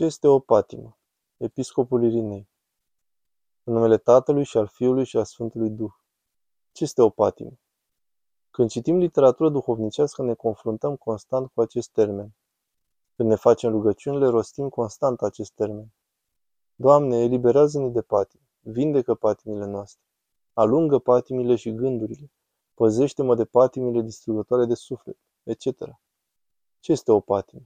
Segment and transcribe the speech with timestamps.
[0.00, 0.98] Ce este o patimă?
[1.36, 2.48] Episcopul Irinei.
[3.64, 5.92] În numele Tatălui și al Fiului și al Sfântului Duh.
[6.72, 7.58] Ce este o patimă?
[8.50, 12.34] Când citim literatură duhovnicească, ne confruntăm constant cu acest termen.
[13.16, 15.92] Când ne facem rugăciunile, rostim constant acest termen.
[16.74, 20.02] Doamne, eliberează-ne de patim, vindecă patimile noastre,
[20.52, 22.32] alungă patimile și gândurile,
[22.74, 25.64] păzește-mă de patimile distrugătoare de suflet, etc.
[26.78, 27.64] Ce este o patimă?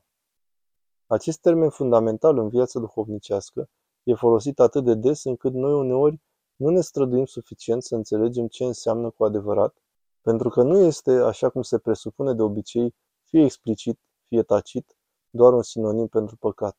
[1.15, 3.69] Acest termen fundamental în viața duhovnicească
[4.03, 6.21] e folosit atât de des încât noi uneori
[6.57, 9.83] nu ne străduim suficient să înțelegem ce înseamnă cu adevărat,
[10.23, 14.97] pentru că nu este, așa cum se presupune de obicei, fie explicit, fie tacit,
[15.31, 16.77] doar un sinonim pentru păcat.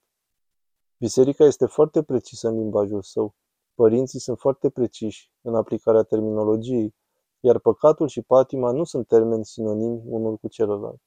[0.98, 3.36] Biserica este foarte precisă în limbajul său,
[3.76, 6.96] părinții sunt foarte preciși în aplicarea terminologiei,
[7.40, 11.05] iar păcatul și patima nu sunt termeni sinonimi unul cu celălalt.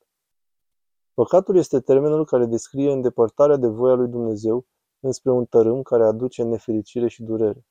[1.18, 4.66] Păcatul este termenul care descrie îndepărtarea de voia lui Dumnezeu
[5.00, 7.66] înspre un tărâm care aduce nefericire și durere.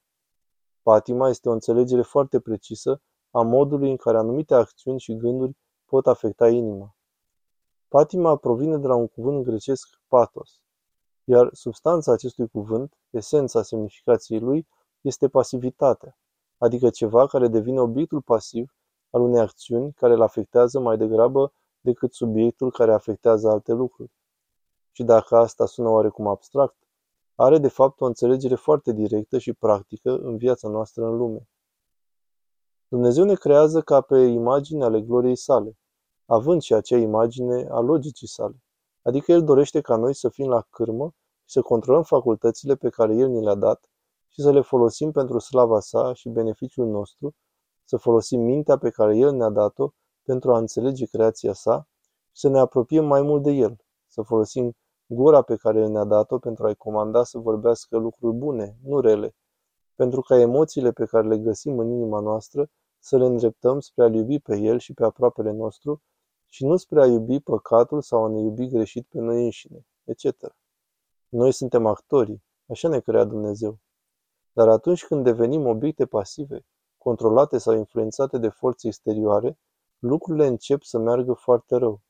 [0.82, 6.08] Patima este o înțelegere foarte precisă a modului în care anumite acțiuni și gânduri pot
[6.08, 6.96] afecta inima.
[7.88, 10.62] Patima provine de la un cuvânt grecesc patos,
[11.24, 14.68] iar substanța acestui cuvânt, esența semnificației lui,
[15.02, 16.18] este pasivitatea,
[16.58, 18.76] adică ceva care devine obiectul pasiv
[19.10, 24.12] al unei acțiuni care îl afectează mai degrabă decât subiectul care afectează alte lucruri.
[24.92, 26.76] Și dacă asta sună oarecum abstract,
[27.36, 31.48] are de fapt o înțelegere foarte directă și practică în viața noastră în lume.
[32.88, 35.78] Dumnezeu ne creează ca pe imagine ale gloriei sale,
[36.26, 38.64] având și acea imagine a logicii sale.
[39.02, 41.14] Adică El dorește ca noi să fim la cârmă
[41.46, 43.90] și să controlăm facultățile pe care El ni le-a dat
[44.28, 47.36] și să le folosim pentru slava sa și beneficiul nostru,
[47.84, 49.90] să folosim mintea pe care El ne-a dat-o
[50.28, 51.88] pentru a înțelege creația sa
[52.32, 54.76] și să ne apropiem mai mult de El, să folosim
[55.06, 59.36] gura pe care El ne-a dat-o pentru a-i comanda să vorbească lucruri bune, nu rele,
[59.96, 64.14] pentru ca emoțiile pe care le găsim în inima noastră să le îndreptăm spre a-L
[64.14, 66.02] iubi pe El și pe aproapele nostru
[66.46, 70.56] și nu spre a iubi păcatul sau a ne iubi greșit pe noi înșine, etc.
[71.30, 73.80] Noi suntem actorii, așa ne crea Dumnezeu.
[74.54, 76.66] Dar atunci când devenim obiecte pasive,
[76.98, 79.58] controlate sau influențate de forțe exterioare,
[80.00, 82.02] lucrurile încep să meargă foarte rău.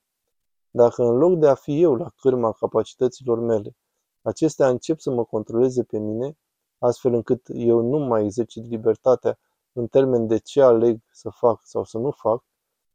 [0.70, 3.76] Dacă în loc de a fi eu la cârma capacităților mele,
[4.22, 6.38] acestea încep să mă controleze pe mine,
[6.78, 9.40] astfel încât eu nu mai exercit libertatea
[9.72, 12.44] în termen de ce aleg să fac sau să nu fac,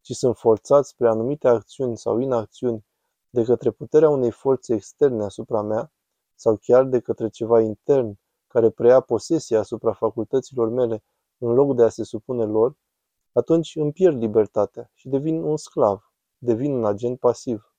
[0.01, 2.85] ci sunt forțat spre anumite acțiuni sau inacțiuni
[3.31, 5.93] de către puterea unei forțe externe asupra mea
[6.35, 11.05] sau chiar de către ceva intern care preia posesia asupra facultăților mele
[11.39, 12.77] în loc de a se supune lor,
[13.32, 17.75] atunci îmi pierd libertatea și devin un sclav, devin un agent pasiv.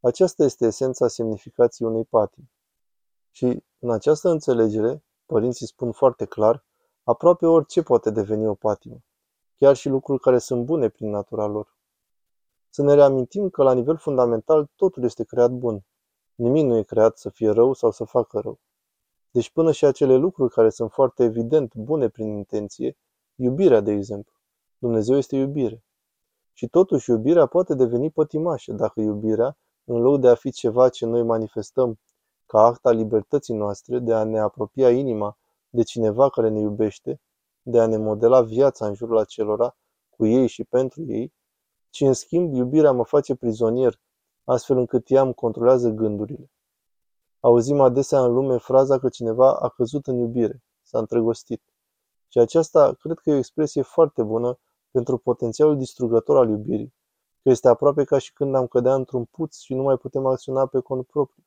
[0.00, 2.50] Aceasta este esența semnificației unei patimi.
[3.30, 6.64] Și în această înțelegere, părinții spun foarte clar,
[7.02, 9.02] aproape orice poate deveni o patimă,
[9.56, 11.76] chiar și lucruri care sunt bune prin natura lor.
[12.70, 15.84] Să ne reamintim că la nivel fundamental totul este creat bun.
[16.34, 18.60] Nimic nu e creat să fie rău sau să facă rău.
[19.30, 22.98] Deci până și acele lucruri care sunt foarte evident bune prin intenție,
[23.34, 24.35] iubirea, de exemplu,
[24.86, 25.84] Dumnezeu este iubire.
[26.52, 31.06] Și totuși iubirea poate deveni pătimașă dacă iubirea, în loc de a fi ceva ce
[31.06, 31.98] noi manifestăm
[32.46, 35.38] ca acta libertății noastre de a ne apropia inima
[35.68, 37.20] de cineva care ne iubește,
[37.62, 39.76] de a ne modela viața în jurul acelora,
[40.10, 41.32] cu ei și pentru ei,
[41.90, 44.00] ci în schimb iubirea mă face prizonier,
[44.44, 46.50] astfel încât ea îmi controlează gândurile.
[47.40, 51.62] Auzim adesea în lume fraza că cineva a căzut în iubire, s-a întrăgostit.
[52.28, 54.58] Și aceasta cred că e o expresie foarte bună
[54.96, 56.94] pentru potențialul distrugător al iubirii,
[57.42, 60.66] că este aproape ca și când am cădea într-un puț și nu mai putem acționa
[60.66, 61.44] pe cont propriu.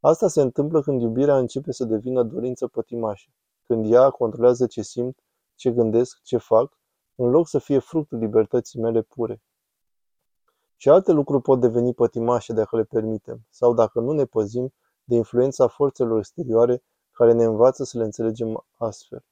[0.00, 3.30] Asta se întâmplă când iubirea începe să devină dorință pătimașă,
[3.62, 5.18] când ea controlează ce simt,
[5.54, 6.78] ce gândesc, ce fac,
[7.14, 9.42] în loc să fie fructul libertății mele pure.
[10.76, 15.14] Și alte lucruri pot deveni pătimașe dacă le permitem, sau dacă nu ne păzim de
[15.14, 19.24] influența forțelor exterioare care ne învață să le înțelegem astfel.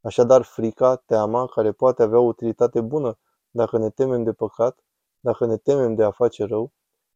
[0.00, 3.18] Așadar, frica, teama, care poate avea o utilitate bună
[3.50, 4.84] dacă ne temem de păcat,
[5.20, 6.72] dacă ne temem de a face rău,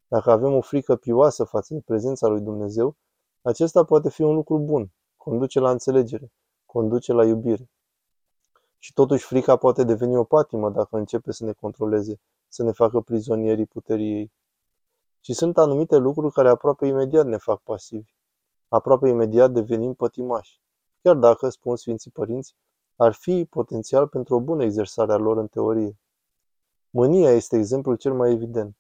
[0.09, 2.97] dacă avem o frică pioasă față de prezența lui Dumnezeu,
[3.43, 6.33] acesta poate fi un lucru bun, conduce la înțelegere,
[6.67, 7.71] conduce la iubire.
[8.79, 13.01] Și totuși frica poate deveni o patimă dacă începe să ne controleze, să ne facă
[13.01, 14.33] prizonierii puterii ei.
[15.21, 18.15] Și sunt anumite lucruri care aproape imediat ne fac pasivi.
[18.69, 20.61] Aproape imediat devenim pătimași.
[21.03, 22.57] Chiar dacă, spun Sfinții Părinți,
[23.03, 25.99] ar fi potențial pentru o bună exersare a lor în teorie.
[26.91, 28.77] Mânia este exemplul cel mai evident.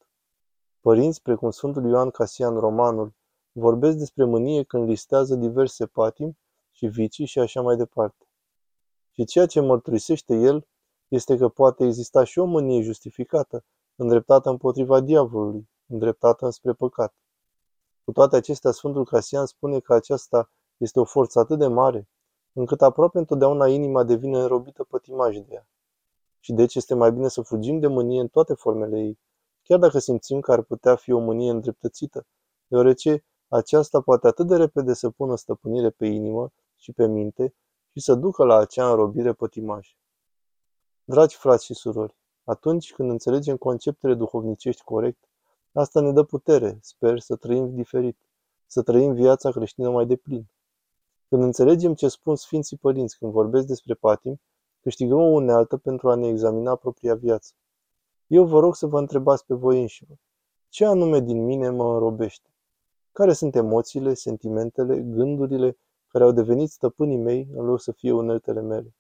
[0.80, 3.12] Părinți precum Sfântul Ioan Casian Romanul
[3.52, 6.38] vorbesc despre mânie când listează diverse patimi
[6.70, 8.26] și vicii și așa mai departe.
[9.10, 10.66] Și ceea ce mărturisește el
[11.08, 13.64] este că poate exista și o mânie justificată,
[13.96, 17.14] îndreptată împotriva diavolului, îndreptată înspre păcat.
[18.04, 22.08] Cu toate acestea, Sfântul Casian spune că aceasta este o forță atât de mare,
[22.52, 25.66] încât aproape întotdeauna inima devine înrobită pătimaj de ea.
[26.40, 29.19] Și deci este mai bine să fugim de mânie în toate formele ei,
[29.62, 32.26] chiar dacă simțim că ar putea fi o mânie îndreptățită,
[32.66, 37.54] deoarece aceasta poate atât de repede să pună stăpânire pe inimă și pe minte
[37.93, 39.94] și să ducă la acea înrobire pătimașă.
[41.04, 45.28] Dragi frați și surori, atunci când înțelegem conceptele duhovnicești corect,
[45.72, 48.19] asta ne dă putere, sper, să trăim diferit,
[48.66, 50.46] să trăim viața creștină mai deplin.
[51.32, 54.40] Când înțelegem ce spun Sfinții Părinți când vorbesc despre patim,
[54.81, 57.52] câștigăm o unealtă pentru a ne examina propria viață.
[58.26, 60.14] Eu vă rog să vă întrebați pe voi înșivă,
[60.69, 62.49] ce anume din mine mă înrobește?
[63.12, 68.61] Care sunt emoțiile, sentimentele, gândurile care au devenit stăpânii mei în loc să fie uneltele
[68.61, 68.94] mele?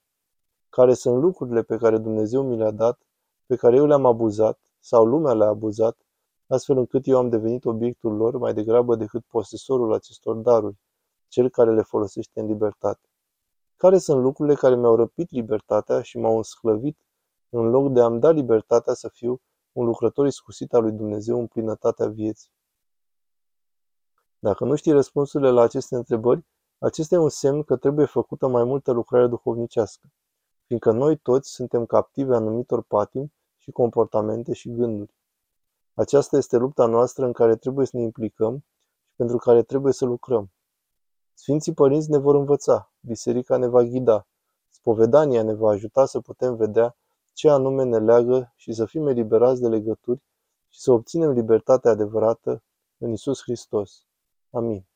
[0.68, 2.98] Care sunt lucrurile pe care Dumnezeu mi le-a dat,
[3.46, 5.96] pe care eu le-am abuzat sau lumea le-a abuzat,
[6.46, 10.76] astfel încât eu am devenit obiectul lor mai degrabă decât posesorul acestor daruri,
[11.32, 13.08] cel care le folosește în libertate?
[13.76, 16.98] Care sunt lucrurile care mi-au răpit libertatea și m-au însclăvit
[17.48, 19.40] în loc de a-mi da libertatea să fiu
[19.72, 22.50] un lucrător iscusit al lui Dumnezeu în plinătatea vieții?
[24.38, 26.44] Dacă nu știi răspunsurile la aceste întrebări,
[26.78, 30.06] acesta e un semn că trebuie făcută mai multă lucrare duhovnicească,
[30.66, 35.14] fiindcă noi toți suntem captivi anumitor patimi și comportamente și gânduri.
[35.94, 38.64] Aceasta este lupta noastră în care trebuie să ne implicăm
[39.08, 40.50] și pentru care trebuie să lucrăm.
[41.42, 44.26] Sfinții părinți ne vor învăța, biserica ne va ghida,
[44.68, 46.96] spovedania ne va ajuta să putem vedea
[47.32, 50.22] ce anume ne leagă și să fim eliberați de legături
[50.68, 52.62] și să obținem libertatea adevărată
[52.98, 54.06] în Isus Hristos.
[54.50, 54.86] Amin.